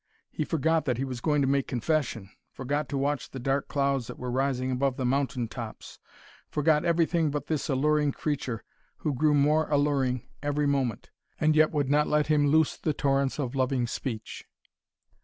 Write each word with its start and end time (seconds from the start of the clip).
He 0.31 0.43
forgot 0.45 0.85
that 0.85 0.97
he 0.97 1.05
was 1.05 1.21
going 1.21 1.43
to 1.43 1.47
make 1.47 1.67
confession, 1.67 2.31
forgot 2.51 2.89
to 2.89 2.97
watch 2.97 3.29
the 3.29 3.39
dark 3.39 3.67
clouds 3.67 4.07
that 4.07 4.17
were 4.17 4.31
rising 4.31 4.71
above 4.71 4.97
the 4.97 5.05
mountain 5.05 5.47
tops, 5.47 5.99
forgot 6.49 6.83
everything 6.83 7.29
but 7.29 7.45
this 7.45 7.69
alluring 7.69 8.13
creature, 8.13 8.63
who 9.05 9.13
grew 9.13 9.35
more 9.35 9.69
alluring 9.69 10.23
every 10.41 10.65
moment, 10.65 11.11
and 11.39 11.55
yet 11.55 11.69
would 11.69 11.91
not 11.91 12.07
let 12.07 12.25
him 12.25 12.47
loose 12.47 12.77
the 12.77 12.93
torrents 12.95 13.37
of 13.37 13.53
loving 13.53 13.85
speech. 13.85 14.43